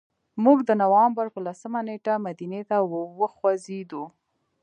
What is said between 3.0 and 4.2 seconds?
وخوځېدو.